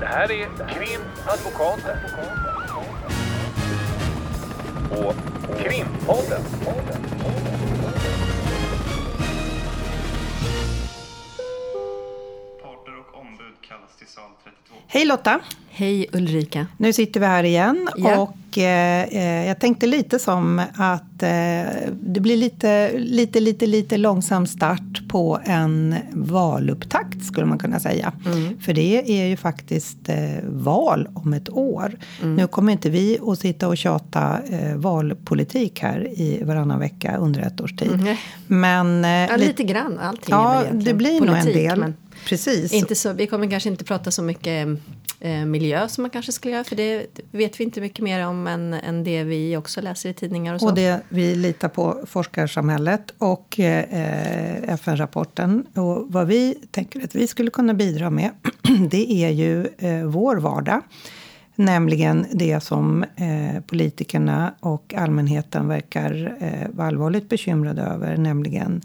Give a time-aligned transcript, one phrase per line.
[0.00, 1.98] Det här är Krimadvokaten.
[4.90, 5.14] Och
[5.58, 6.42] Krimpodden.
[12.62, 14.74] Parter och ombud kallas till sal 32.
[14.86, 15.40] Hej Lotta!
[15.70, 16.66] Hej Ulrika.
[16.78, 18.18] Nu sitter vi här igen Ja.
[18.18, 21.28] och eh, eh, jag tänkte lite som att eh,
[22.00, 28.12] det blir lite, lite, lite, lite långsam start på en valupptakt skulle man kunna säga.
[28.60, 30.16] För det är ju faktiskt eh,
[30.48, 31.92] val om ett år.
[32.22, 34.38] Nu kommer inte vi att sitta och tjata
[34.76, 38.00] valpolitik här i varannan vecka under ett års tid.
[38.04, 38.18] Nej.
[38.46, 39.98] Men Ja, lite- grann.
[39.98, 41.78] Allting Ja, det blir nog en politik, del.
[41.80, 41.94] men
[42.26, 42.72] Precis.
[42.72, 44.68] Inte så, vi kommer kanske inte prata så mycket
[45.20, 46.64] eh, miljö som man kanske skulle göra.
[46.64, 50.14] För det vet vi inte mycket mer om än, än det vi också läser i
[50.14, 50.66] tidningar och så.
[50.66, 55.66] Och det, vi litar på forskarsamhället och eh, FN-rapporten.
[55.74, 58.30] Och vad vi tänker att vi skulle kunna bidra med,
[58.90, 60.82] det är ju eh, vår vardag.
[61.58, 68.16] Nämligen det som eh, politikerna och allmänheten verkar eh, vara allvarligt bekymrade över.
[68.16, 68.82] Nämligen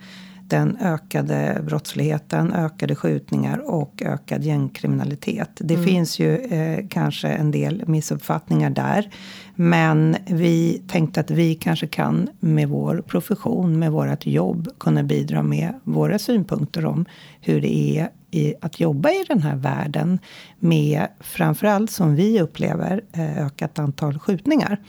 [0.51, 5.49] den ökade brottsligheten, ökade skjutningar och ökad gängkriminalitet.
[5.55, 9.09] Det finns ju eh, kanske en del missuppfattningar där.
[9.55, 15.43] Men vi tänkte att vi kanske kan med vår profession, med vårt jobb, kunna bidra
[15.43, 17.05] med våra synpunkter om
[17.41, 20.19] hur det är i, att jobba i den här världen
[20.59, 24.79] med framförallt som vi upplever eh, ökat antal skjutningar.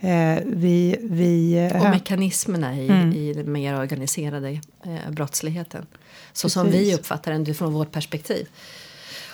[0.00, 1.80] Eh, vi, vi, Mm.
[1.80, 3.12] och eh, mekanismerna i, Mm.
[3.12, 4.50] i den mer organiserade
[4.84, 5.86] eh, brottsligheten.
[6.32, 6.80] Så som Precis.
[6.80, 8.48] vi uppfattar den från vårt perspektiv.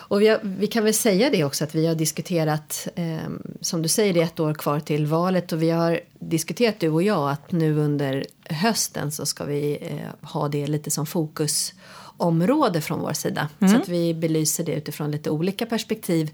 [0.07, 3.17] Och vi, har, vi kan väl säga det också att vi har diskuterat, eh,
[3.61, 6.89] som du säger, det är ett år kvar till valet och vi har diskuterat du
[6.89, 12.81] och jag att nu under hösten så ska vi eh, ha det lite som fokusområde
[12.81, 13.48] från vår sida.
[13.70, 16.31] Så att vi belyser det utifrån lite olika perspektiv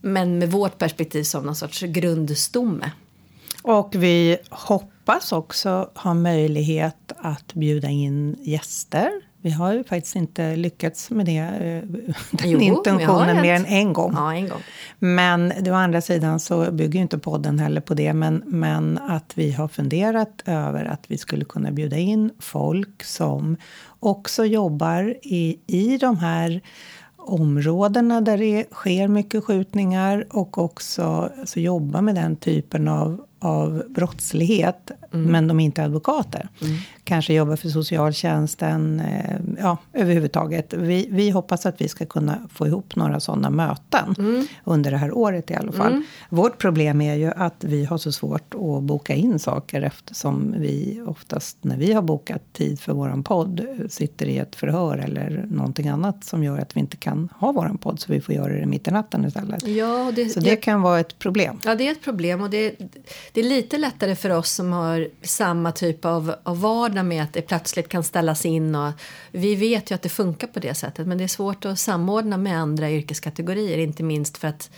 [0.00, 2.90] men med vårt perspektiv som någon sorts grundstomme.
[3.62, 9.10] Och vi hoppas också ha möjlighet att bjuda in gäster.
[9.44, 11.82] Vi har ju faktiskt inte lyckats med det, eh,
[12.30, 14.12] den Jo, intentionen mer än en gång.
[14.16, 14.60] Ja, en gång.
[14.98, 18.12] Men å andra sidan så bygger ju inte podden heller på det.
[18.12, 23.56] Men, men att vi har funderat över att vi skulle kunna bjuda in folk som
[24.00, 26.60] också jobbar i, i de här
[27.16, 33.82] områdena där det sker mycket skjutningar och också alltså, jobba med den typen av, av
[33.88, 34.90] brottslighet.
[35.10, 36.48] Men de är inte advokater.
[37.04, 40.74] Kanske jobbar för socialtjänsten, eh, ja, överhuvudtaget.
[40.74, 44.14] Vi, vi hoppas att vi ska kunna få ihop några sådana möten
[44.64, 46.02] under det här året i alla fall.
[46.28, 51.02] Vårt problem är ju att vi har så svårt att boka in saker eftersom vi
[51.06, 55.88] oftast när vi har bokat tid för våran podd sitter i ett förhör eller någonting
[55.88, 58.66] annat som gör att vi inte kan ha våran podd så vi får göra det
[58.66, 59.66] mitt i natten istället.
[59.66, 61.60] Ja, det, Så det kan vara ett problem.
[61.64, 62.74] ja, det är ett problem och det,
[63.32, 67.32] det är lite lättare för oss som har samma typ av, av vardag med att
[67.32, 68.92] det plötsligt kan ställas in och
[69.30, 72.36] vi vet ju att det funkar på det sättet men det är svårt att samordna
[72.36, 74.70] med andra yrkeskategorier inte minst för att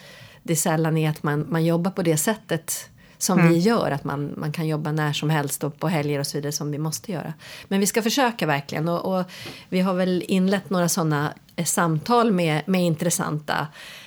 [0.42, 4.34] det sällan är att man, man jobbar på det sättet som vi gör, att man,
[4.36, 7.12] man kan jobba när som helst och på helger och så vidare som vi måste
[7.12, 7.32] göra.
[7.68, 9.24] Men vi ska försöka verkligen och, och
[9.68, 13.66] vi har väl inlett några sådana eh, samtal med, med intressanta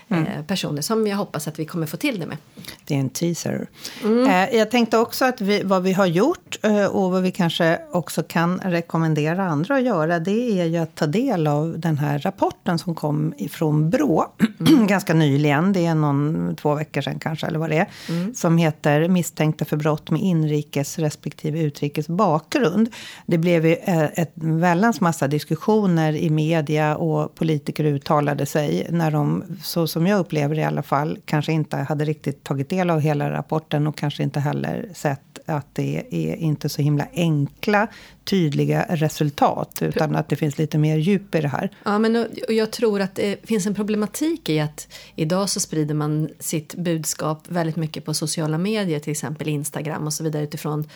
[0.10, 2.38] eh, personer som jag hoppas att vi kommer få till det med.
[2.86, 3.68] Det är en teaser.
[4.04, 7.80] Eh, jag tänkte också att vi, vad vi har gjort eh, och vad vi kanske
[7.92, 12.20] också kan rekommendera andra att göra det är ju att ta del av den här
[12.20, 14.26] rapporten som kom ifrån Brå
[14.88, 15.74] ganska nyligen.
[15.74, 17.88] Det är någon, två veckor sedan kanske, eller vad det är.
[18.34, 22.90] Som heter Misstänkta för brott med inrikes respektive utrikes bakgrund.
[23.26, 23.74] Det blev ju
[24.14, 30.20] ett väldans massa diskussioner i media och politiker uttalade sig när de, så som jag
[30.20, 33.98] upplever det i alla fall, kanske inte hade riktigt tagit del av hela rapporten och
[33.98, 37.88] kanske inte heller sett att det är inte så himla enkla,
[38.24, 39.80] tydliga resultat.
[39.82, 41.72] Utan att det finns lite mer djup i det här.
[41.84, 45.60] Ja, men och och jag tror att det finns en problematik i att idag så
[45.60, 50.44] sprider man sitt budskap väldigt mycket på sociala medier, till exempel Instagram och så vidare
[50.44, 50.90] utifrån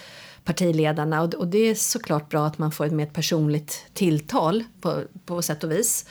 [0.44, 1.22] partiledarna.
[1.22, 5.42] Och, och det är såklart bra att man får ett mer personligt tilltal på, på
[5.42, 6.06] sätt och vis.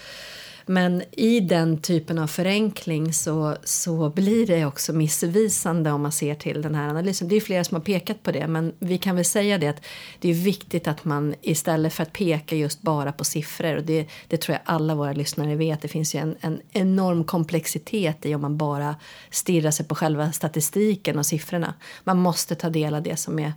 [0.66, 6.34] Men i den typen av förenkling så, så blir det också missvisande om man ser
[6.34, 7.28] till den här analysen.
[7.28, 9.84] Det är flera som har pekat på det men vi kan väl säga det att
[10.18, 14.06] det är viktigt att man istället för att peka just bara på siffror och det,
[14.28, 15.82] det tror jag alla våra lyssnare vet.
[15.82, 18.96] Det finns ju en, en enorm komplexitet i om man bara
[19.30, 21.74] stirrar sig på själva statistiken och siffrorna.
[22.04, 23.52] Man måste ta del av det som är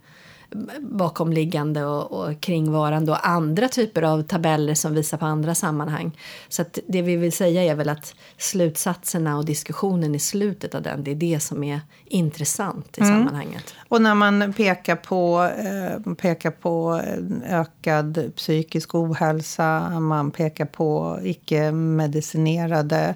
[0.79, 6.17] bakomliggande och, och kringvarande och andra typer av tabeller som visar på andra sammanhang.
[6.49, 11.03] Så det vi vill säga är väl att slutsatserna och diskussionen i slutet av den,
[11.03, 13.13] det är det som är intressant i mm.
[13.13, 13.73] sammanhanget.
[13.87, 17.01] Och när man pekar på, eh, pekar på
[17.45, 23.15] ökad psykisk ohälsa, man pekar på icke-medicinerade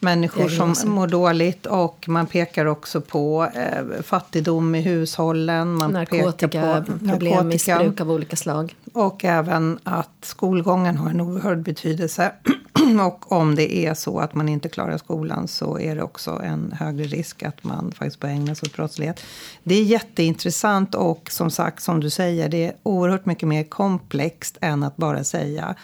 [0.00, 1.66] människor som mår dåligt.
[1.66, 5.74] Och man pekar också på eh, fattigdom i hushållen.
[5.74, 8.74] Man narkotika, på problem, missbruk av olika slag.
[8.92, 12.32] Och även att skolgången har en oerhörd betydelse.
[13.06, 16.74] och om det är så att man inte klarar skolan så är det också en
[16.78, 19.20] högre risk att man faktiskt börjar ägna sig åt brottslighet.
[19.62, 24.58] Det är jätteintressant och som sagt, som du säger, det är oerhört mycket mer komplext
[24.60, 25.74] än att bara säga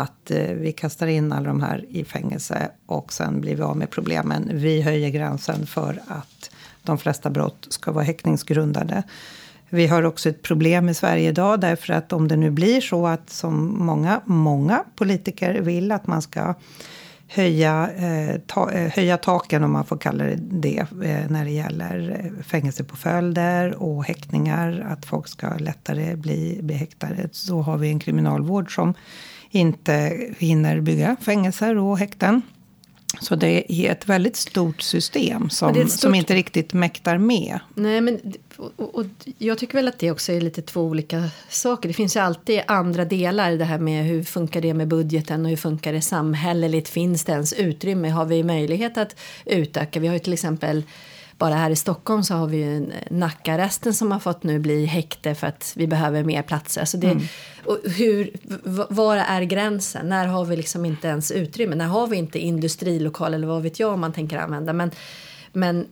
[0.00, 3.76] att eh, vi kastar in alla de här i fängelse och sen blir vi av
[3.76, 4.50] med problemen.
[4.52, 6.50] Vi höjer gränsen för att
[6.82, 9.02] de flesta brott ska vara häktningsgrundade.
[9.68, 13.06] Vi har också ett problem i Sverige idag därför att om det nu blir så
[13.06, 16.54] att som många, många politiker vill att man ska
[17.28, 21.50] höja, eh, ta, eh, höja taken, om man får kalla det det, eh, när det
[21.50, 24.86] gäller eh, fängelsepåföljder och häktningar.
[24.88, 27.28] Att folk ska lättare bli, bli häktade.
[27.32, 28.94] Så har vi en kriminalvård som
[29.52, 32.42] inte hinner bygga fängelser och häkten.
[33.20, 35.90] Så det är ett väldigt stort system som, stort...
[35.90, 37.58] som inte riktigt mäktar med.
[37.74, 38.20] Nej, men,
[38.56, 39.06] och, och,
[39.38, 41.88] jag tycker väl att det också är lite två olika saker.
[41.88, 43.52] Det finns ju alltid andra delar.
[43.52, 46.88] Det här med hur funkar det med budgeten och hur funkar det samhälleligt?
[46.88, 48.08] Finns det ens utrymme?
[48.08, 49.16] Har vi möjlighet att
[49.46, 50.00] utöka?
[50.00, 50.82] Vi har ju till exempel
[51.42, 55.34] bara här i Stockholm så har vi ju Nackaresten som har fått nu bli häkte
[55.34, 56.84] för att vi behöver mer platser.
[56.84, 57.24] Så det, mm.
[57.64, 58.30] och hur,
[58.90, 60.08] var är gränsen?
[60.08, 61.74] När har vi liksom inte ens utrymme?
[61.74, 64.72] När har vi inte industrilokal eller vad vet jag om man tänker använda?
[64.72, 64.90] Men,
[65.52, 65.86] men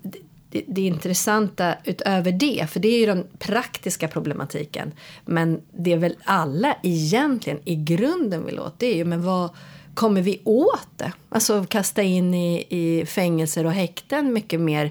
[0.50, 4.92] det, det intressanta utöver det, för det är ju den praktiska problematiken.
[5.24, 9.50] Men det är väl alla egentligen i grunden vill åt, det är ju men vad
[9.94, 11.12] kommer vi åt det?
[11.28, 14.90] Alltså kasta in i, i fängelser och häkten mycket mer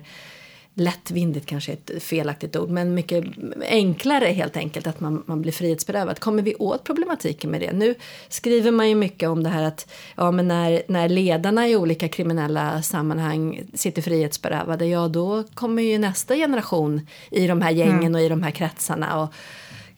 [0.79, 3.25] lättvindigt kanske är ett felaktigt ord, men mycket
[3.61, 6.19] enklare helt enkelt att man, man blir frihetsberövad.
[6.19, 7.71] Kommer vi åt problematiken med det?
[7.71, 7.95] Nu
[8.29, 12.07] skriver man ju mycket om det här att ja, men när, när ledarna i olika
[12.07, 18.15] kriminella sammanhang sitter frihetsberövade, ja då kommer ju nästa generation i de här gängen mm.
[18.15, 19.33] och i de här kretsarna och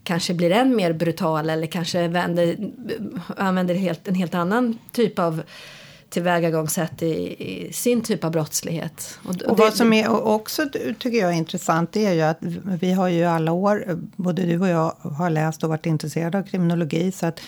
[0.03, 2.57] kanske blir än mer brutal eller kanske vänder,
[3.37, 5.43] använder helt, en helt annan typ av
[6.11, 9.19] tillvägagångssätt i, i sin typ av brottslighet.
[9.23, 10.65] Och, och, och vad som är också
[10.99, 12.37] tycker jag är intressant det är ju att
[12.81, 16.43] vi har ju alla år, både du och jag har läst och varit intresserade av
[16.43, 17.11] kriminologi.
[17.11, 17.39] Så att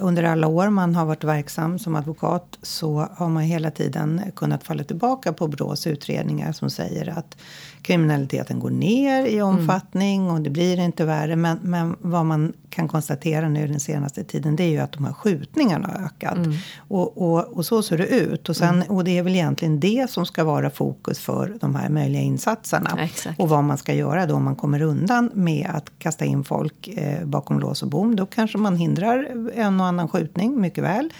[0.00, 4.64] under alla år man har varit verksam som advokat så har man hela tiden kunnat
[4.64, 7.36] falla tillbaka på Brås utredningar som säger att
[7.82, 10.34] kriminaliteten går ner i omfattning mm.
[10.34, 11.36] och det blir inte värre.
[11.36, 15.04] Men, men vad man kan konstatera nu den senaste tiden det är ju att de
[15.04, 16.36] här skjutningarna har ökat.
[16.36, 16.52] Mm.
[16.78, 18.48] Och, och, och, så ser det ut.
[18.48, 18.90] Och, sen, mm.
[18.90, 23.08] och det är väl egentligen det som ska vara fokus för de här möjliga insatserna.
[23.24, 26.44] Ja, och vad man ska göra då om man kommer undan med att kasta in
[26.44, 28.16] folk eh, bakom lås och bom.
[28.16, 31.12] Då kanske man hindrar en och annan skjutning mycket väl.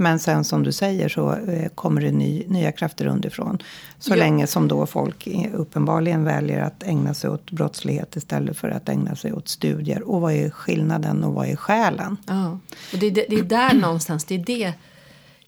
[0.00, 3.58] Men sen som du säger så eh, kommer det ny, nya krafter underifrån.
[3.98, 4.16] Så ja.
[4.16, 9.16] länge som då folk uppenbarligen väljer att ägna sig åt brottslighet istället för att ägna
[9.16, 10.02] sig åt studier.
[10.02, 12.16] Och vad är skillnaden och vad är skälen?
[12.26, 12.58] Ja,
[12.92, 14.72] och det, det, det är där någonstans, det är det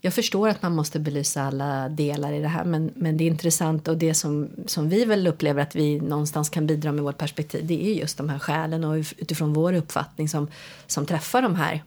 [0.01, 3.27] jag förstår att man måste belysa alla delar i det här men, men det är
[3.27, 7.19] intressant och det som, som vi väl upplever att vi någonstans kan bidra med vårt
[7.19, 10.49] perspektiv det är just de här skälen och utifrån vår uppfattning som,
[10.87, 11.83] som träffar de här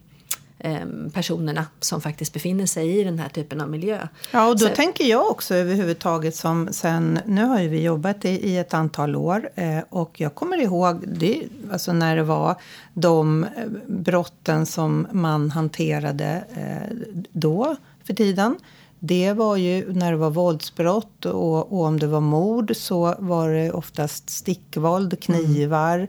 [0.66, 4.08] Ehm, personerna som faktiskt befinner sig i den här typen av miljö.
[4.32, 8.26] Ja, och då Så, tänker jag också överhuvudtaget som sen, nu har ju vi jobbat
[8.26, 12.56] i, i ett antal år eh, och jag kommer ihåg det, alltså när det var
[12.94, 13.50] de eh,
[13.88, 16.96] brotten som man hanterade eh,
[17.32, 18.56] då för tiden.
[19.00, 23.50] Det var ju när det var våldsbrott och, och om det var mord så var
[23.50, 25.98] det oftast stickvåld, knivar.
[25.98, 26.08] Mm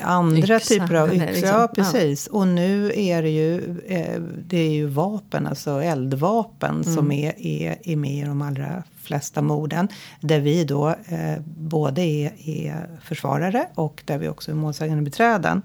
[0.00, 1.26] andra yxa, typer av yxor.
[1.26, 1.48] Liksom.
[1.48, 2.28] Ja, precis.
[2.32, 2.38] Ja.
[2.38, 6.94] Och nu är det ju, eh, det är ju vapen, alltså eldvapen mm.
[6.94, 9.88] som är, är, är med i de allra flesta morden.
[10.20, 15.62] Där vi då eh, både är, är försvarare och där vi också är målsägande beträden.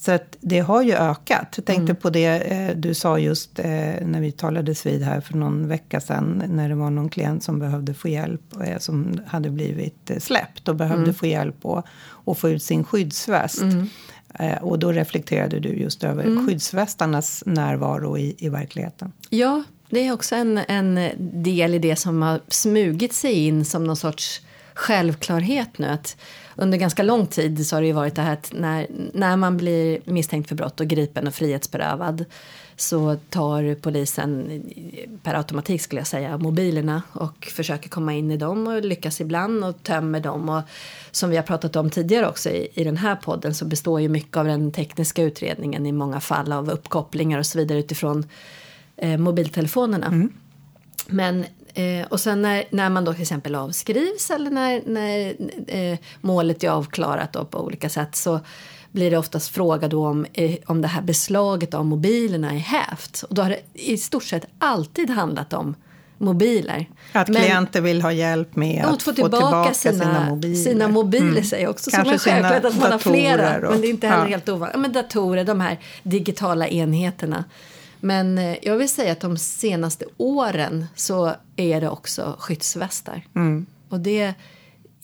[0.00, 1.54] Så att det har ju ökat.
[1.56, 1.96] Jag tänkte mm.
[1.96, 3.66] på det eh, du sa just eh,
[4.02, 6.42] när vi talades vid här för någon vecka sedan.
[6.48, 8.40] När det var någon klient som behövde få hjälp.
[8.64, 11.14] Eh, som hade blivit eh, släppt och behövde mm.
[11.14, 13.62] få hjälp att och få ut sin skyddsväst.
[13.62, 13.88] Mm.
[14.34, 16.46] Eh, och då reflekterade du just över mm.
[16.46, 19.12] skyddsvästarnas närvaro i, i verkligheten.
[19.30, 21.10] Ja, det är också en, en
[21.42, 24.40] del i det som har smugit sig in som någon sorts
[24.74, 25.86] självklarhet nu.
[25.86, 26.16] Att
[26.60, 29.56] under ganska lång tid så har det ju varit det här att när, när man
[29.56, 32.24] blir misstänkt för brott och gripen och frihetsberövad
[32.76, 34.62] så tar polisen
[35.22, 39.64] per automatik skulle jag säga mobilerna och försöker komma in i dem och lyckas ibland
[39.64, 40.48] och tömmer dem.
[40.48, 40.62] Och
[41.10, 44.08] som vi har pratat om tidigare också i, i den här podden så består ju
[44.08, 48.26] mycket av den tekniska utredningen i många fall av uppkopplingar och så vidare utifrån
[48.96, 50.06] eh, mobiltelefonerna.
[50.06, 50.32] Mm.
[51.06, 51.44] Men
[51.78, 55.34] Eh, och sen när, när man då till exempel avskrivs eller när, när
[55.66, 58.40] eh, målet är avklarat då på olika sätt så
[58.92, 63.24] blir det oftast fråga då om, eh, om det här beslaget av mobilerna är hävt.
[63.28, 65.74] Och då har det i stort sett alltid handlat om
[66.18, 66.88] mobiler.
[67.12, 70.54] Att Men, klienter vill ha hjälp med att få tillbaka, tillbaka sina, sina, mobiler.
[70.54, 71.44] Sina mobiler mm.
[71.44, 73.56] säger också Kanske som är självklart att man har flera.
[73.56, 74.28] Och, men det är inte heller ja.
[74.28, 74.80] helt ovanligt.
[74.80, 77.44] Men datorer, de här digitala enheterna.
[78.00, 83.26] Men eh, jag vill säga att de senaste åren så är det också skyddsvästar.
[83.34, 83.66] Mm.
[83.88, 84.34] Och det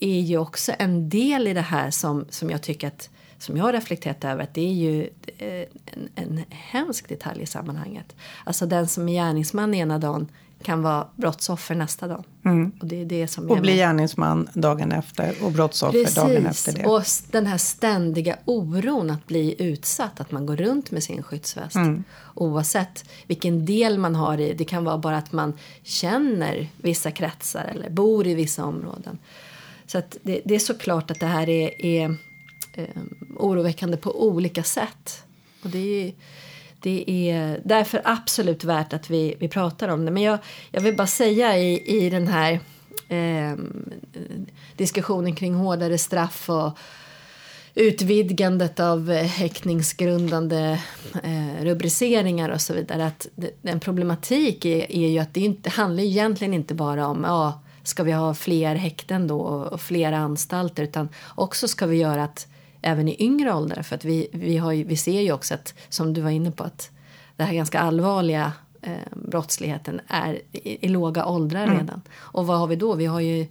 [0.01, 3.65] är ju också en del i det här som, som jag tycker att som jag
[3.65, 5.03] har reflekterat över att det är ju
[5.39, 8.17] eh, en, en hemsk detalj i sammanhanget.
[8.45, 10.29] Alltså den som är gärningsman ena dagen
[10.65, 12.25] kan vara brottsoffer nästa dag.
[12.45, 12.73] Mm.
[12.81, 16.15] Och, det är det som och bli gärningsman dagen efter och brottsoffer Precis.
[16.15, 16.87] dagen efter det.
[16.87, 21.77] Och den här ständiga oron att bli utsatt, att man går runt med sin skyddsväst.
[21.77, 22.05] Mm.
[22.35, 25.53] Oavsett vilken del man har i, det kan vara bara att man
[25.83, 29.19] känner vissa kretsar eller bor i vissa områden.
[29.87, 32.17] Så det, det är såklart att det här är, är
[32.75, 32.87] eh,
[33.37, 35.25] oroväckande på olika sätt.
[35.63, 36.13] Och det är
[36.85, 40.11] det är därför absolut värt att vi, vi pratar om det.
[40.11, 40.39] Men jag,
[40.71, 42.61] jag vill bara säga i, i den här
[43.09, 43.59] eh,
[44.77, 46.79] diskussionen kring hårdare straff och
[47.75, 50.79] utvidgandet av eh, häktningsgrundande
[51.23, 53.07] eh, rubriceringar och så vidare.
[53.07, 53.27] Att
[53.63, 58.03] en problematik är, är ju att det inte, handlar egentligen inte bara om ja, ska
[58.03, 62.47] vi ha fler häkten då och fler anstalter utan också ska vi göra att
[62.85, 63.83] även i yngre åldrar.
[63.83, 66.51] För att vi, vi, har ju, vi ser ju också att, som du var inne
[66.51, 66.91] på, att
[67.37, 71.79] den här ganska allvarliga eh, brottsligheten är i, i låga åldrar mm.
[71.79, 72.03] redan.
[72.17, 72.95] Och vad har vi då?
[72.95, 73.47] Vi har ju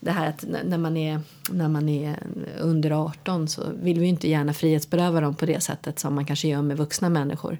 [0.00, 1.20] det här att när man är,
[1.50, 2.18] när man är
[2.60, 6.48] under 18 så vill vi inte gärna frihetsberöva dem på det sättet som man kanske
[6.48, 7.58] gör med vuxna människor.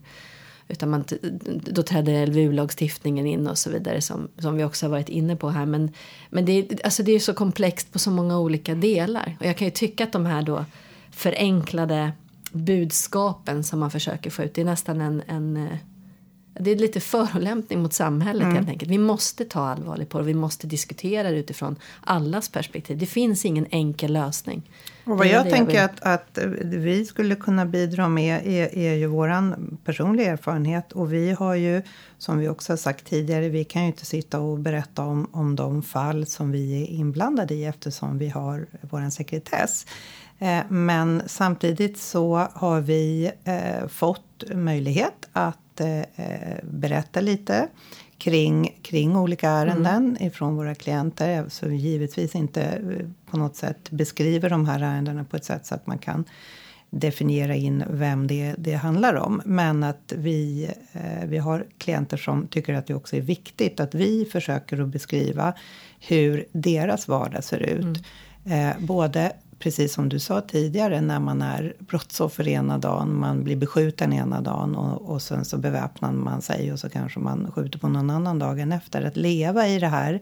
[0.69, 1.05] Utan man,
[1.61, 5.51] då träder LVU-lagstiftningen in och så vidare som, som vi också har varit inne på
[5.51, 5.67] här.
[5.67, 5.93] Men,
[6.31, 9.37] men det, är, alltså det är så komplext på så många olika delar.
[9.41, 10.65] Och jag kan ju tycka att de här då
[11.15, 12.13] förenklade
[12.53, 14.55] budskapen som man försöker få ut.
[14.55, 15.79] Det är nästan en, en eh,
[16.61, 18.57] det är lite förolämpning mot samhället mm.
[18.57, 18.91] helt enkelt.
[18.91, 20.25] Vi måste ta allvarligt på det.
[20.25, 22.99] Vi måste diskutera det utifrån allas perspektiv.
[22.99, 24.71] Det finns ingen enkel lösning.
[25.05, 29.07] Och vad jag tänker jag att, att vi skulle kunna bidra med är, är ju
[29.07, 30.93] våran personliga erfarenhet.
[30.93, 31.83] Och vi har ju,
[32.19, 35.57] som vi också har sagt tidigare, vi kan ju inte sitta och berätta om, om
[35.57, 39.87] de fall som vi är inblandade i eftersom vi har våran sekretess.
[40.45, 46.03] Eh, men samtidigt så har vi eh, fått möjlighet att eh,
[46.63, 47.69] berätta lite
[48.19, 50.27] kring, kring olika ärenden mm.
[50.27, 51.45] ifrån våra klienter.
[51.49, 52.81] Så vi givetvis inte
[53.31, 56.25] på något sätt beskriver de här ärendena på ett sätt så att man kan
[56.91, 59.43] definiera in vem det, det handlar om.
[59.45, 63.95] Men att vi, eh, vi har klienter som tycker att det också är viktigt att
[63.95, 65.55] vi försöker att beskriva
[66.01, 67.83] hur deras vardag ser ut.
[67.83, 67.95] Mm.
[68.47, 69.33] Eh, både
[69.65, 74.41] precis som du sa tidigare, när man är brottsoffer ena dagen, man blir beskjuten ena
[74.41, 78.11] dagen och, och sen så beväpnar man sig och så kanske man skjuter på någon
[78.11, 79.03] annan dagen efter.
[79.03, 80.21] Att leva i det här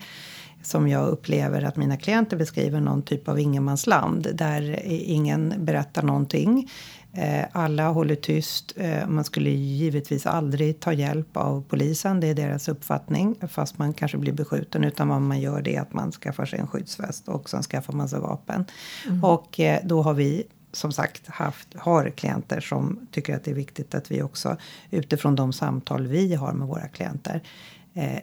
[0.63, 6.71] som jag upplever att mina klienter beskriver någon typ av ingenmansland där ingen berättar någonting.
[7.15, 8.73] Eh, alla håller tyst.
[8.77, 12.21] Eh, man skulle givetvis aldrig ta hjälp av polisen.
[12.21, 13.37] Det är deras uppfattning.
[13.49, 14.85] Fast man kanske blir beskjuten.
[14.85, 17.29] Utan vad man gör det är att man skaffar sig en skyddsväst.
[17.29, 18.65] Och sen skaffar man sig vapen.
[19.09, 19.25] Mm.
[19.25, 23.55] Och eh, då har vi som sagt haft, har klienter som tycker att det är
[23.55, 24.57] viktigt att vi också
[24.91, 27.43] utifrån de samtal vi har med våra klienter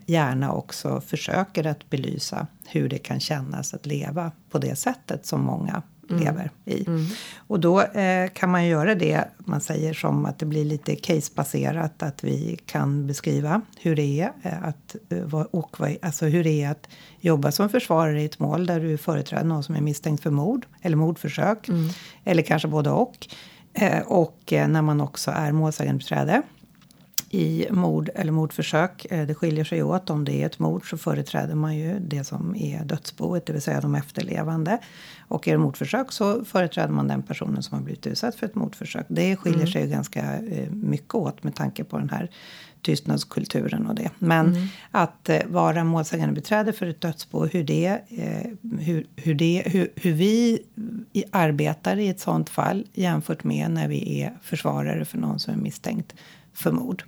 [0.06, 5.42] gärna också försöker att belysa hur det kan kännas att leva på det sättet som
[5.42, 6.24] många mm.
[6.24, 6.88] lever i.
[6.88, 7.06] Mm.
[7.38, 12.04] Och då eh, kan man göra det, man säger som att det blir lite casebaserat,
[12.04, 16.72] att vi kan beskriva hur det är eh, att, eh, och alltså hur det är
[16.72, 16.88] att
[17.20, 20.66] jobba som försvarare i ett mål där du företräder någon som är misstänkt för mord
[20.82, 21.90] eller mordförsök, mm.
[22.24, 23.28] eller kanske både och.
[23.74, 26.42] Eh, och eh, när man också är målsägandebiträde
[27.30, 29.06] i mord eller mordförsök.
[29.10, 30.10] Eh, det skiljer sig åt.
[30.10, 33.62] Om det är ett mord så företräder man ju det som är dödsboet, det vill
[33.62, 34.80] säga de efterlevande.
[35.28, 38.56] Och är det mordförsök så företräder man den personen som har blivit utsatt för ett
[38.56, 39.06] mordförsök.
[39.10, 39.72] Det skiljer mm.
[39.72, 42.32] sig ganska eh, mycket åt med tanke på den här
[42.82, 44.10] tystnadskulturen och det.
[44.20, 48.00] Men att eh, vara målsägande beträde för ett dödsbo, hur, det,
[48.80, 50.60] hur, hur, det, hur, hur vi
[51.32, 55.58] arbetar i ett sånt fall jämfört med när vi är försvarare för någon som är
[55.58, 56.16] misstänkt
[56.60, 57.04] för mord.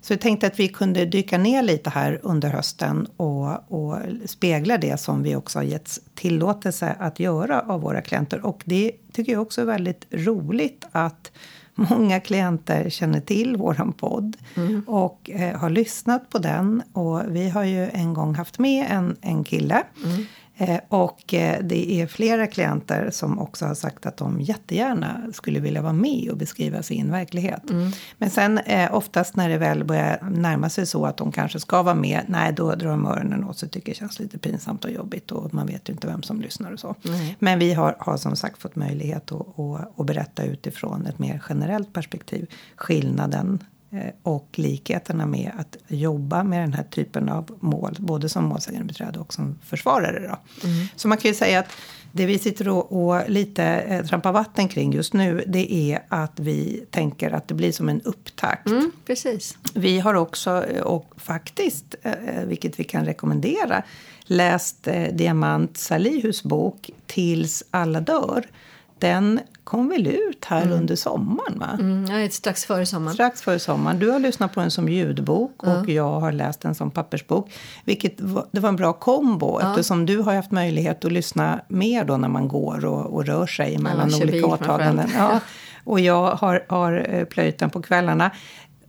[0.00, 4.78] Så jag tänkte att vi kunde dyka ner lite här under hösten och, och spegla
[4.78, 8.46] det som vi också har getts tillåtelse att göra av våra klienter.
[8.46, 11.32] Och det tycker jag också är väldigt roligt att
[11.74, 14.36] många klienter känner till våran podd
[14.86, 16.82] och eh, har lyssnat på den.
[16.92, 19.82] Och vi har ju en gång haft med en, en kille.
[20.04, 20.20] Eh,
[20.88, 25.82] och eh, det är flera klienter som också har sagt att de jättegärna skulle vilja
[25.82, 27.62] vara med och beskriva sin verklighet.
[28.18, 31.82] Men sen eh, oftast när det väl börjar närma sig så att de kanske ska
[31.82, 34.90] vara med, nej då drar de öronen åt sig tycker det känns lite pinsamt och
[34.90, 36.94] jobbigt och man vet ju inte vem som lyssnar och så.
[37.38, 41.42] Men vi har, har som sagt fått möjlighet att, att, att berätta utifrån ett mer
[41.48, 43.66] generellt perspektiv skillnaden eh,
[44.22, 49.34] och likheterna med att jobba med den här typen av mål, både som målsägandebiträde och
[49.34, 50.28] som försvarare.
[50.28, 50.38] Då.
[50.96, 51.68] Så man kan ju säga att
[52.16, 56.40] det vi sitter och, och lite eh, trampar vatten kring just nu, det är att
[56.40, 58.66] vi tänker att det blir som en upptakt.
[58.66, 59.58] Mm, precis.
[59.74, 62.12] Vi har också, eh, och faktiskt, eh,
[62.46, 63.82] vilket vi kan rekommendera,
[64.24, 68.46] läst eh, Diamant Salihus bok Tills alla dör.
[68.98, 71.58] Den kom väl ut här under sommaren?
[71.58, 71.78] va?
[71.80, 73.14] Mm, ja, strax före sommaren.
[73.14, 73.98] Strax före sommaren.
[73.98, 77.52] Du har lyssnat på den som ljudbok och jag har läst den som pappersbok.
[77.84, 82.04] Vilket var, det var en bra kombo eftersom du har haft möjlighet att lyssna mer
[82.04, 85.10] då när man går och, och rör sig mellan bil olika åtaganden.
[85.16, 85.40] Ja.
[85.84, 88.30] Och jag har, har eh, plöjt den på kvällarna.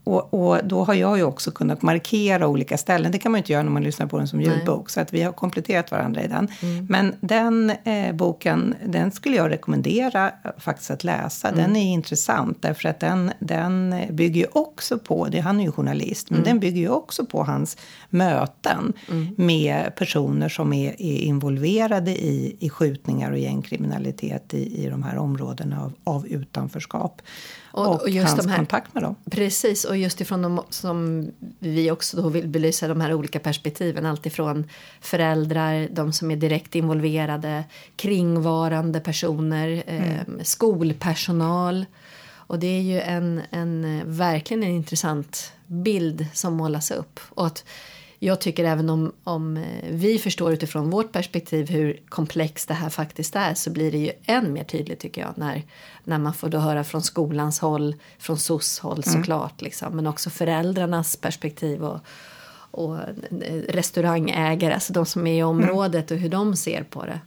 [0.06, 3.12] Och, och då har jag ju också kunnat markera olika ställen.
[3.12, 4.90] Det kan man ju inte göra när man lyssnar på den som ljudbok.
[4.90, 6.48] Så att vi har kompletterat varandra i den.
[6.88, 11.52] Men den eh, boken, den skulle jag rekommendera eh, faktiskt att läsa.
[11.52, 15.72] Den är intressant därför att den, den bygger ju också på, det, han är ju
[15.72, 17.76] journalist, men den bygger ju också på hans
[18.10, 18.92] möten
[19.36, 25.16] med personer som är, är involverade i, i skjutningar och gängkriminalitet i, i de här
[25.18, 27.22] områdena av, av utanförskap.
[27.72, 29.14] Och- Och, och just hans här- kontakt med dem.
[29.30, 34.06] Precis, och just ifrån de som vi också då vill belysa de här olika perspektiven.
[34.06, 34.64] Alltifrån
[35.00, 37.64] föräldrar, de som är direkt involverade,
[37.96, 41.86] kringvarande personer, eh, skolpersonal.
[42.28, 47.20] Och det är ju en, en, eh, verkligen en intressant bild som målas upp.
[47.28, 47.64] Och att
[48.18, 52.88] jag tycker även om, om eh, vi förstår utifrån vårt perspektiv hur komplext det här
[52.88, 55.62] faktiskt är så blir det ju än mer tydligt tycker jag när,
[56.04, 60.30] när man får då höra från skolans håll, från SOS håll såklart, liksom, men också
[60.30, 62.00] föräldrarnas perspektiv och,
[62.70, 67.20] och eh, restaurangägare, alltså de som är i området och hur de ser på det.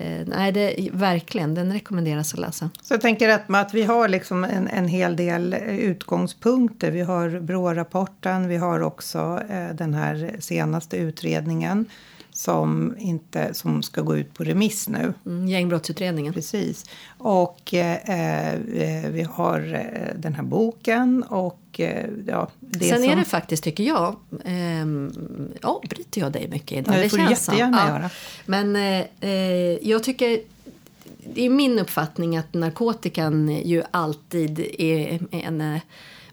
[0.00, 2.70] Eh, nej, det, verkligen, den rekommenderas att läsa.
[2.82, 6.90] Så jag tänker att, att vi har liksom en, en hel del utgångspunkter.
[6.90, 11.86] Vi har Brå-rapporten, vi har också eh, den här senaste utredningen
[12.38, 15.14] som, inte, som ska gå ut på remiss nu.
[15.26, 16.32] Mm, gängbrottsutredningen.
[16.34, 16.84] Precis.
[17.18, 23.10] Och eh, eh, vi har eh, den här boken och eh, ja, det Sen som...
[23.10, 24.16] är det faktiskt, tycker jag...
[24.44, 25.12] ehm,
[25.62, 26.94] avbryter jag dig mycket idag?
[26.94, 27.54] Ja, det det får du känns som.
[27.54, 28.10] jättegärna göra.
[28.46, 30.40] Men eh, eh, jag tycker...
[31.34, 35.80] Det är min uppfattning att narkotikan ju alltid är en, eh,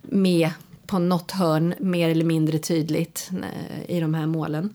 [0.01, 0.49] med
[0.87, 4.73] på något hörn mer eller mindre tydligt eh, i de här målen.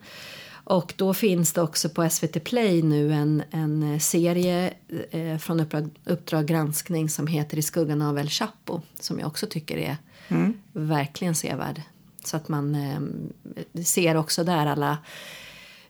[0.70, 4.74] Och då finns det också på SVT Play nu en, en serie
[5.10, 9.46] eh, från Uppdrag, Uppdrag granskning som heter I skuggan av El Chapo som jag också
[9.46, 9.96] tycker är
[10.72, 11.82] verkligen sevärd.
[12.24, 13.00] Så att man eh,
[13.82, 14.98] ser också där alla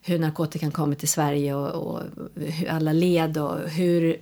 [0.01, 2.01] hur narkotikan kommer till Sverige och, och
[2.69, 4.21] alla led och hur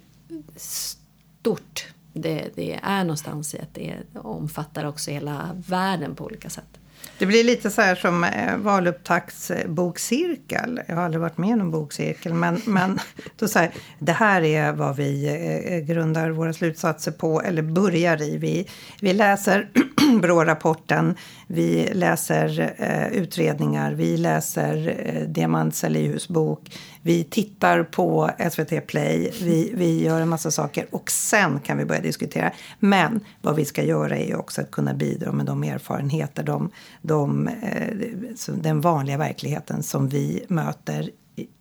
[0.56, 6.79] stort det, det är någonstans i att det omfattar också hela världen på olika sätt.
[7.20, 10.82] Det blir lite så här som eh, valupptaktsbokcirkel.
[10.88, 12.34] Jag har aldrig varit med i någon bokcirkel.
[12.34, 13.00] Men, men
[13.38, 15.34] då säger det här är vad vi eh,
[15.74, 18.38] eh, grundar våra slutsatser på, eller börjar i.
[18.38, 18.68] Vi,
[19.02, 19.70] vi läser
[20.22, 21.16] Brå-rapporten,
[21.48, 26.62] vi läser eh, utredningar, vi läser eh, Diamant Salihus bok,
[27.02, 31.86] vi tittar på SVT Play, vi, vi gör en massa saker och sen kan vi
[31.86, 32.52] börja diskutera.
[32.80, 37.48] Men vad vi ska göra är också att kunna bidra med de erfarenheter, de, de,
[37.48, 38.10] eh,
[38.56, 41.12] den vanliga verkligheten som vi möter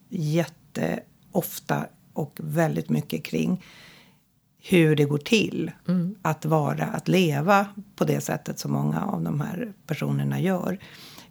[0.09, 3.65] jätteofta och väldigt mycket kring
[4.63, 5.71] hur det går till
[6.23, 10.79] att vara, att leva på det sättet som många av de här personerna gör.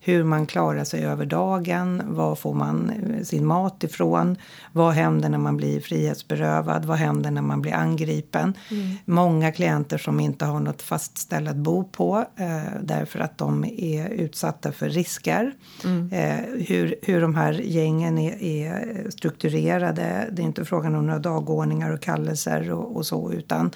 [0.07, 4.37] Hur man klarar sig över dagen, var får man eh, sin mat ifrån,
[4.71, 8.53] vad händer när man blir frihetsberövad, vad händer när man blir angripen.
[8.71, 8.95] Mm.
[9.05, 14.71] Många klienter som inte har något fastställt bo på eh, därför att de är utsatta
[14.71, 15.53] för risker.
[15.83, 16.09] Mm.
[16.11, 20.27] Eh, hur, hur de här gängen är, är, strukturerade.
[20.31, 23.71] Det är inte frågan om några dagordningar och kallelser och, och så utan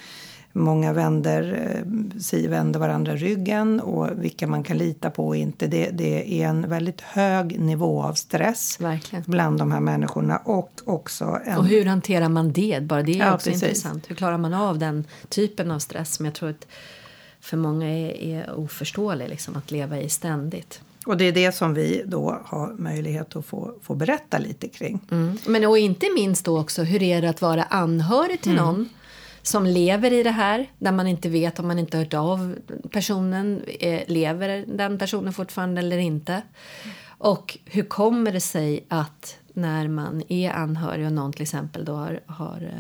[0.53, 1.83] Många vänder,
[2.33, 5.67] eh, vänder varandra ryggen och vilka man kan lita på och inte.
[5.67, 9.23] Det, det är en väldigt hög nivå av stress Verkligen.
[9.27, 10.37] bland de här människorna.
[10.37, 11.57] Och, också en...
[11.57, 12.83] och hur hanterar man det?
[12.83, 13.63] Bara det är ja, också precis.
[13.63, 14.09] intressant.
[14.09, 16.67] Hur klarar man av den typen av stress som jag tror att
[17.41, 20.81] för många är, är oförståelig liksom, att leva i ständigt.
[21.05, 24.99] Och det är det som vi då har möjlighet att få, få berätta lite kring.
[25.11, 25.37] Mm.
[25.47, 28.65] Men och inte minst då också hur är det att vara anhörig till mm.
[28.65, 28.89] någon
[29.43, 32.55] som lever i det här, där man inte vet om man inte hört av
[32.91, 36.41] personen, eh, lever den personen fortfarande eller inte?
[37.07, 41.93] Och hur kommer det sig att när man är anhörig och någon till exempel då
[41.93, 42.71] har, har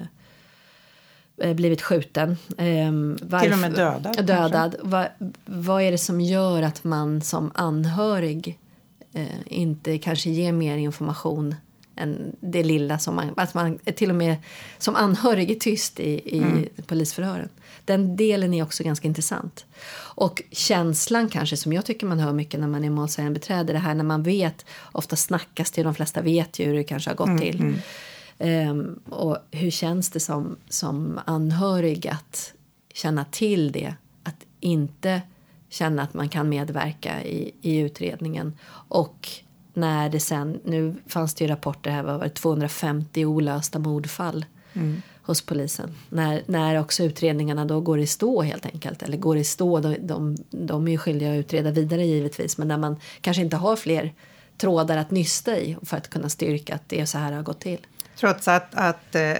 [1.37, 2.37] eh, eh blivit skjuten.
[2.57, 4.25] Eh, varför, till och med dödad.
[4.25, 5.07] dödad vad,
[5.45, 8.57] vad är det som gör att man som anhörig
[9.45, 11.55] inte kanske ger mer information
[12.01, 14.35] än det lilla som man, att man till och med
[14.77, 16.65] som anhörig är tyst i, i mm.
[16.85, 17.49] polisförhören.
[17.85, 19.65] Den delen är också ganska intressant.
[20.15, 23.79] Och känslan kanske som jag tycker man hör mycket när man är målsägande beträde, det
[23.79, 27.15] här när man vet, ofta snackas det, de flesta vet ju hur det kanske har
[27.15, 27.81] gått mm, till.
[28.39, 32.53] Um, och hur känns det som, som anhörig att
[32.93, 33.95] känna till det?
[34.23, 35.21] Att inte
[35.69, 38.57] känna att man kan medverka i, i utredningen
[38.89, 39.29] och
[39.73, 45.01] när det sen, nu fanns det ju rapporter här, var 250 olösta mordfall mm.
[45.21, 45.95] hos polisen.
[46.09, 49.95] När, när också utredningarna då går i stå helt enkelt, eller går i stå, de,
[50.01, 53.75] de, de är ju skyldiga att utreda vidare givetvis, men när man kanske inte har
[53.75, 54.13] fler
[54.57, 57.43] trådar att nysta i för att kunna styrka att det är så här det har
[57.43, 57.79] gått till.
[58.17, 59.31] Trots att, att eh,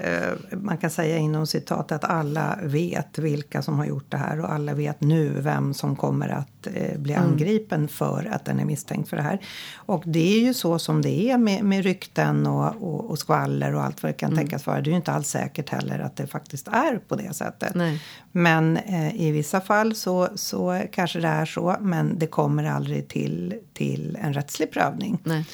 [0.52, 4.52] man kan säga inom citat att alla vet vilka som har gjort det här och
[4.54, 7.30] alla vet nu vem som kommer att eh, bli mm.
[7.30, 9.40] angripen för att den är misstänkt för det här.
[9.76, 13.76] Och det är ju så som det är med, med rykten och, och, och skvaller
[13.76, 14.38] och allt vad det kan mm.
[14.38, 14.82] tänkas vara.
[14.82, 17.76] Det är ju inte alls säkert heller att det faktiskt är på det sättet.
[17.76, 18.02] Nej.
[18.32, 23.08] Men eh, i vissa fall så, så kanske det är så, men det kommer aldrig
[23.08, 25.18] till, till en rättslig prövning.
[25.24, 25.46] Nej.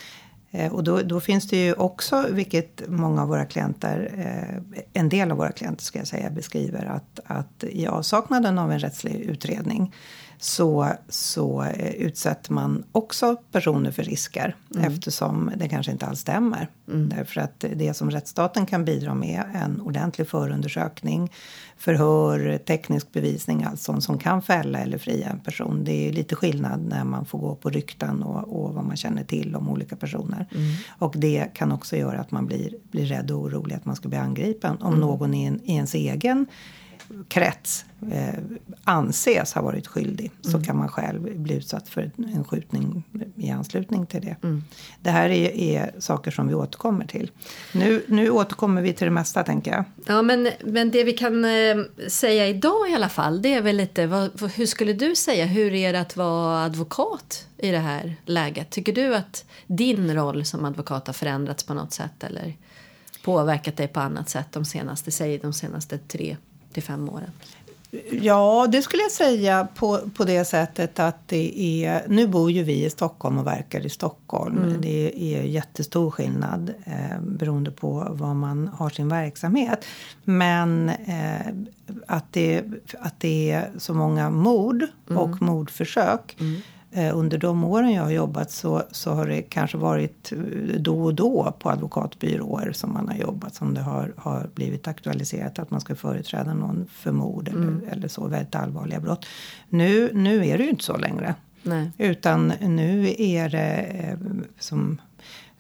[0.58, 5.10] Eh, och då, då, finns det ju också, vilket många av våra klienter, eh, en
[5.10, 9.16] del av våra klienter ska jag säga, beskriver att, att i avsaknaden av en rättslig
[9.16, 9.94] utredning
[10.40, 14.94] så, så eh, utsätter man också personer för risker mm.
[14.94, 16.70] eftersom det kanske inte alls stämmer.
[16.88, 17.10] Mm.
[17.10, 21.32] Därför att det som rättsstaten kan bidra med, en ordentlig förundersökning,
[21.78, 25.84] förhör, teknisk bevisning, allt sånt som kan fälla eller fria en person.
[25.84, 29.24] Det är lite skillnad när man får gå på rykten och, och vad man känner
[29.24, 30.48] till om olika personer.
[30.52, 30.74] Mm.
[31.00, 34.10] Och det kan också göra att man blir, blir rädd och orolig att man ska
[34.10, 35.00] bli angripen om mm.
[35.00, 36.46] någon i, en, i ens egen
[37.28, 38.40] krets eh,
[38.84, 40.52] anses ha varit skyldig mm.
[40.52, 43.04] så kan man själv bli utsatt för en skjutning
[43.36, 44.36] i anslutning till det.
[44.44, 44.64] Mm.
[45.02, 47.32] Det här är, är, saker som vi återkommer till.
[47.72, 49.84] Nu, nu återkommer vi till det mesta, tänker jag.
[50.06, 53.76] Ja, men, men det vi kan eh, säga idag i alla fall, det är väl
[53.76, 54.08] lite...
[54.08, 58.70] Vad, hur skulle du säga, hur är det att vara advokat i det här läget?
[58.70, 62.54] Tycker du att din roll som advokat har förändrats på något sätt eller
[63.24, 66.38] påverkat dig på annat sätt de senaste, säg de senaste tre
[66.74, 67.32] till fem åren?
[68.12, 72.04] Ja, det skulle jag säga på, på det sättet att det är...
[72.08, 74.58] Nu bor ju vi i Stockholm och verkar i Stockholm.
[74.58, 74.82] Mm.
[74.82, 79.86] Det är jättestor skillnad eh, beroende på var man har sin verksamhet.
[80.24, 81.48] Men eh,
[82.08, 82.64] att, det,
[83.00, 85.18] att det är så många mord mm.
[85.18, 86.62] och mordförsök mm
[86.98, 91.16] under de åren jag har jobbat så, så har det kanske varit eh, då och
[91.16, 95.82] då på advokatbyråer som man har jobbat som det har, har blivit aktualiserat att man
[95.82, 97.62] ska företräda någon för mord mm.
[97.62, 99.26] eller, eller så, väldigt allvarliga brott.
[99.70, 101.36] Nu, nu är det ju inte så längre.
[101.64, 101.92] Nej.
[101.98, 104.18] Utan nu är det eh,
[104.60, 105.02] som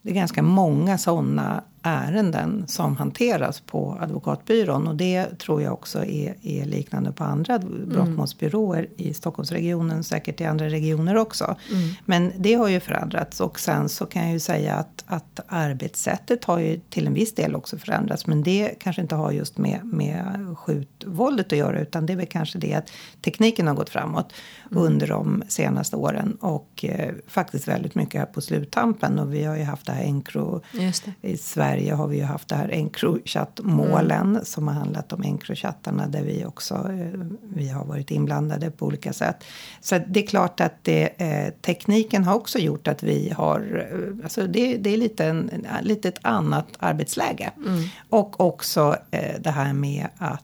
[0.01, 4.87] det är ganska många sådana ärenden som hanteras på advokatbyrån.
[4.87, 8.91] Och det tror jag också är, är liknande på andra brottmålsbyråer mm.
[8.97, 11.55] i Stockholmsregionen, säkert i andra regioner också.
[11.71, 11.89] Mm.
[12.05, 16.45] Men det har ju förändrats och sen så kan jag ju säga att, att arbetssättet
[16.45, 18.27] har ju till en viss del också förändrats.
[18.27, 22.27] Men det kanske inte har just med, med skjutvåldet att göra utan det är väl
[22.27, 24.33] kanske det att tekniken har gått framåt
[24.71, 24.83] mm.
[24.83, 29.19] under de senaste åren och eh, faktiskt väldigt mycket här på sluttampen.
[29.19, 30.61] Och vi har ju haft det här Encro
[31.21, 34.45] i Sverige Sverige har vi ju haft det här Encrochat-målen mm.
[34.45, 37.19] som har handlat om Encrochattarna där vi också eh,
[37.53, 39.43] vi har varit inblandade på olika sätt.
[39.81, 43.87] Så det är klart att det, eh, tekniken har också gjort att vi har...
[43.91, 47.51] Eh, alltså det, det är lite, en, lite ett annat arbetsläge.
[47.57, 47.83] Mm.
[48.09, 48.95] Och också
[49.39, 50.43] det här med att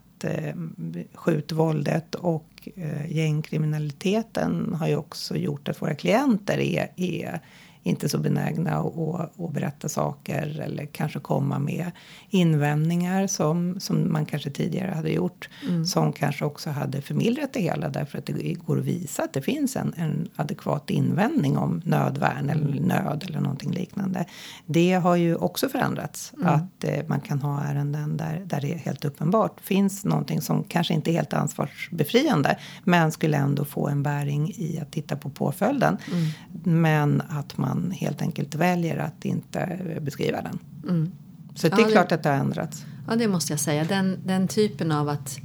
[1.14, 2.68] skjutvåldet och
[3.08, 7.40] gängkriminaliteten har ju också gjort att våra klienter är, är
[7.84, 11.90] inte så benägna att, att berätta saker eller kanske komma med
[12.30, 15.48] invändningar som, som man kanske tidigare hade gjort.
[15.68, 15.84] Mm.
[15.86, 19.42] Som kanske också hade förmildrat det hela därför att det går att visa att det
[19.42, 22.84] finns en, en adekvat invändning om nödvärn eller mm.
[22.84, 24.26] nöd eller någonting liknande.
[24.66, 26.32] Det har ju också förändrats.
[26.36, 26.46] Mm.
[26.46, 30.94] Att eh, man kan ha ärenden där, där det helt uppenbart finns någonting som kanske
[30.94, 35.96] inte är helt ansvarsbefriande men skulle ändå få en bäring i att titta på påföljden.
[36.12, 36.80] Mm.
[36.80, 40.58] Men att man man helt enkelt väljer att inte beskriva den.
[40.88, 41.12] Mm.
[41.54, 42.84] Så det är ja, klart att det har ändrats.
[43.08, 43.84] Ja, det måste jag säga.
[43.84, 45.38] Den, den typen av att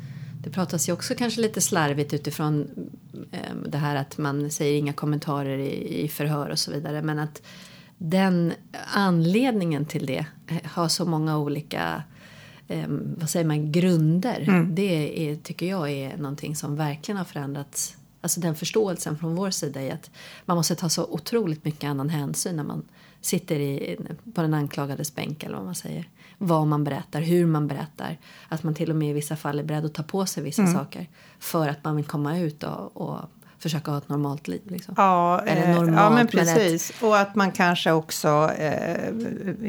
[0.43, 2.67] det pratas ju också kanske lite slarvigt utifrån
[3.31, 7.01] eh, det här att man säger inga kommentarer i, i förhör och så vidare.
[7.01, 7.41] Men att
[7.97, 8.53] den
[8.93, 12.03] anledningen till det eh, har så många olika
[12.67, 14.45] eh, vad säger man, grunder.
[14.47, 14.75] Mm.
[14.75, 19.49] Det är, tycker jag är någonting som verkligen har förändrats Alltså den förståelsen från vår
[19.49, 20.11] sida är att
[20.45, 22.83] man måste ta så otroligt mycket annan hänsyn när man
[23.21, 23.97] sitter i,
[24.33, 26.09] på den anklagades bänk eller vad man säger.
[26.37, 28.17] Vad man berättar, hur man berättar.
[28.49, 30.61] Att man till och med i vissa fall är beredd att ta på sig vissa
[30.61, 30.73] mm.
[30.73, 31.07] saker
[31.39, 33.19] för att man vill komma ut och, och
[33.59, 34.61] försöka ha ett normalt liv.
[34.67, 34.93] Liksom.
[34.97, 36.93] Ja, Eller normalt, ja, men precis.
[37.01, 37.13] Men ett...
[37.13, 39.13] Och att man kanske också, eh,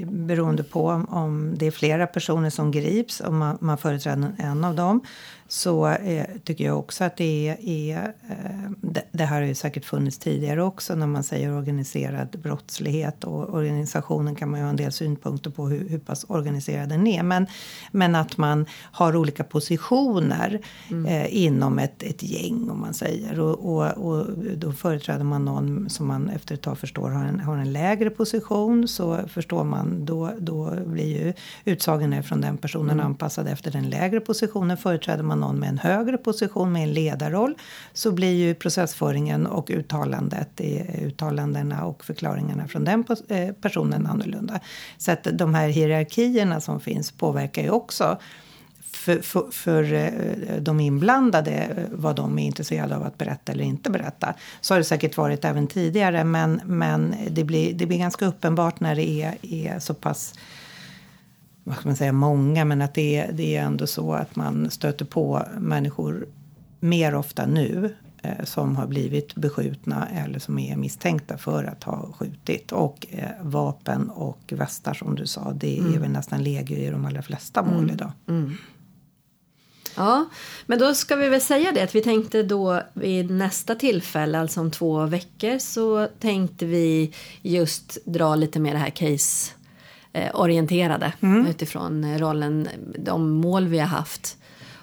[0.05, 4.75] beroende på om det är flera personer som grips, om man, man företräder en av
[4.75, 5.01] dem,
[5.53, 7.69] så eh, tycker jag också att det är...
[7.69, 12.29] är eh, det, det, här har ju säkert funnits tidigare också när man säger organiserad
[12.43, 13.25] brottslighet.
[13.25, 17.07] Och organisationen kan man ju ha en del synpunkter på hur, hur pass organiserad den
[17.07, 17.23] är.
[17.23, 17.47] Men,
[17.91, 20.61] men att man har olika positioner
[20.91, 21.07] mm.
[21.07, 23.41] eh, inom ett, ett gäng om man säger.
[23.41, 27.41] Och, och, och, då företräder man någon som man efter ett tag förstår har en,
[27.41, 28.89] har en lägre position.
[28.89, 31.33] Så förstår man, då, då blir ju
[31.65, 33.07] utsagan från den personen mm.
[33.07, 34.77] anpassad efter den lägre positionen.
[34.77, 37.55] Företräder man någon med en högre position med en ledarroll
[37.93, 40.61] så blir ju processföringen och uttalandet,
[41.03, 44.61] uttalandena och förklaringarna från den eh, personen annorlunda.
[44.99, 48.19] Så att de här hierarkierna som finns påverkar ju också
[49.01, 53.65] för, för, för, eh, de inblandade eh, vad de är intresserade av att berätta eller
[53.65, 54.35] inte berätta.
[54.61, 58.81] Så har det säkert varit även tidigare men, men det, blir, det blir ganska uppenbart
[58.81, 60.35] när det är, är så pass
[61.71, 64.71] vad ska man säga, många, men att det är, det är ändå så att man
[64.71, 66.29] stöter på människor
[66.81, 72.13] mer ofta nu eh, som har blivit beskjutna eller som är misstänkta för att ha
[72.13, 72.73] skjutit.
[72.73, 75.95] Och eh, vapen och västar som du sa, det mm.
[75.95, 77.91] är väl nästan legio i de allra flesta mål mm.
[77.91, 78.13] idag.
[78.29, 78.57] Mm.
[79.97, 80.29] Ja,
[80.67, 84.61] men då ska vi väl säga det att vi tänkte då vid nästa tillfälle, alltså
[84.61, 89.53] om två veckor, så tänkte vi just dra lite mer det här case
[90.35, 91.47] orienterade mm.
[91.47, 92.69] utifrån rollen,
[92.99, 94.37] de mål vi har haft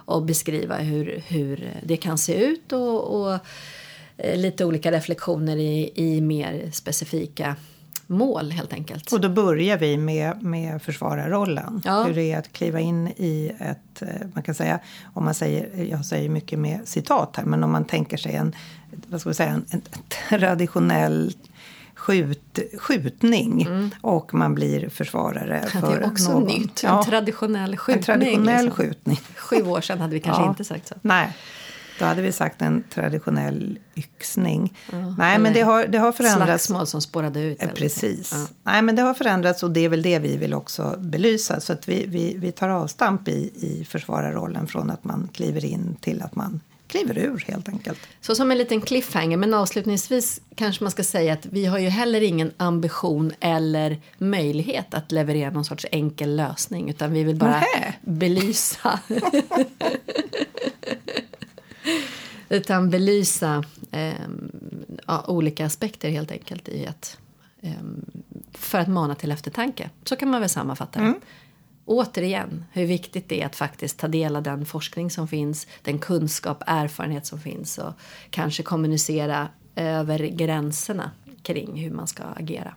[0.08, 3.40] och beskriva hur, hur det kan se ut och, och
[4.18, 7.56] eh, lite olika reflektioner i, i mer specifika
[8.08, 9.13] mål helt enkelt.
[9.13, 11.82] Och då börjar vi med, med försvararrollen.
[11.86, 12.04] Ja.
[12.04, 14.80] Hur det är att kliva in i ett, eh, man kan säga,
[15.13, 18.56] om man säger, jag säger mycket med citat här, men om man tänker sig en,
[19.08, 19.82] vad ska vi säga, en, en
[20.30, 21.34] traditionell
[22.08, 23.89] skjut, skjutning mm.
[24.02, 25.65] och man blir försvarare.
[25.67, 26.43] För det är också någon.
[26.43, 26.84] nytt.
[26.84, 27.98] En traditionell skjutning.
[27.98, 28.84] En traditionell liksom.
[28.84, 29.20] skjutning.
[29.36, 30.50] Sju år sedan hade vi kanske ja.
[30.50, 30.96] inte sagt så.
[31.02, 31.38] Nej.
[32.00, 34.78] Då hade vi sagt en traditionell yxning.
[34.91, 36.65] Ja, Nej, men det har, det har förändrats.
[36.65, 37.58] Slagsmål som spårade ut.
[37.62, 38.32] Ja, precis.
[38.34, 38.48] Ja.
[38.63, 41.60] Nej, men det har förändrats och det är väl det vi vill också belysa.
[41.60, 45.98] Så att vi, vi, vi tar avstamp i, i försvararrollen från att man kliver in
[46.02, 48.00] till att man kliver ur helt enkelt.
[48.21, 51.89] Så som en liten cliffhanger, men avslutningsvis kanske man ska säga att vi har ju
[51.89, 57.60] heller ingen ambition eller möjlighet att leverera någon sorts enkel lösning utan vi vill bara
[57.60, 57.93] Nähe.
[58.02, 59.00] belysa
[62.50, 64.13] utan belysa eh,
[65.08, 67.17] ja, olika aspekter helt enkelt i att
[67.62, 67.71] eh,
[68.54, 69.89] för att mana till eftertanke.
[70.04, 71.06] Så kan man väl sammanfatta det.
[71.06, 71.19] Mm
[71.88, 76.00] återigen hur viktigt det är att faktiskt ta del av den forskning som finns, den
[76.00, 77.93] kunskap, erfarenhet som finns och
[78.30, 82.73] kanske kommunicera över gränserna kring hur man ska agera.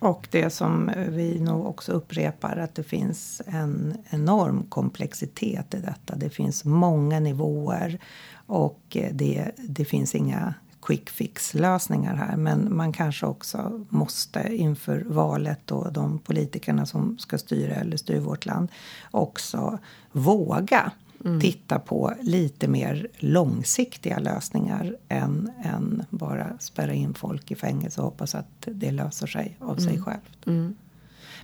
[0.00, 6.16] Och det som vi nog också upprepar att det finns en enorm komplexitet i detta.
[6.16, 7.98] Det finns många nivåer
[8.46, 12.36] och det, det finns inga quick fix-lösningar här.
[12.36, 18.20] Men man kanske också måste inför valet och de politikerna som ska styra eller styr
[18.20, 18.68] vårt land
[19.10, 19.78] också
[20.12, 20.92] våga
[21.24, 21.40] mm.
[21.40, 28.04] titta på lite mer långsiktiga lösningar än, än bara spärra in folk i fängelse och
[28.04, 30.04] hoppas att det löser sig av sig mm.
[30.04, 30.46] självt.
[30.46, 30.76] Mm.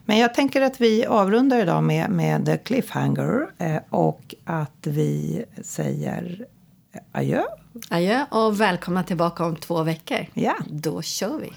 [0.05, 5.45] Men jag tänker att vi avrundar idag med, med The Cliffhanger eh, och att vi
[5.63, 6.47] säger
[7.13, 7.43] adjö.
[7.91, 10.27] Adjö och välkomna tillbaka om två veckor.
[10.35, 10.55] Ja.
[10.67, 11.53] Då kör vi.